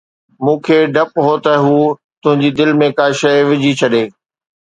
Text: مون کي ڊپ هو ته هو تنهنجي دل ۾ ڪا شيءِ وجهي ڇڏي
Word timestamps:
مون 0.43 0.57
کي 0.65 0.77
ڊپ 0.95 1.11
هو 1.25 1.33
ته 1.45 1.53
هو 1.65 1.75
تنهنجي 2.23 2.49
دل 2.59 2.69
۾ 2.81 2.89
ڪا 2.97 3.07
شيءِ 3.21 3.37
وجهي 3.51 3.71
ڇڏي 3.81 4.03